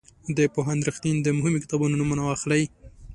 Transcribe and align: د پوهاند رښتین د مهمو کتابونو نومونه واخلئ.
د 0.37 0.39
پوهاند 0.53 0.85
رښتین 0.89 1.15
د 1.21 1.27
مهمو 1.37 1.61
کتابونو 1.63 1.99
نومونه 1.99 2.23
واخلئ. 2.25 2.63